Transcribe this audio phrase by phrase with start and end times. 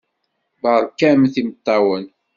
[0.61, 2.05] Beṛkamt imeṭṭawen.